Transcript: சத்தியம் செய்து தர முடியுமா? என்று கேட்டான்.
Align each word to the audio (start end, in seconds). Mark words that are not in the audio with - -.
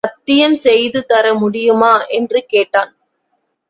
சத்தியம் 0.03 0.55
செய்து 0.55 0.99
தர 1.05 1.33
முடியுமா? 1.33 1.93
என்று 2.11 2.39
கேட்டான். 2.45 2.91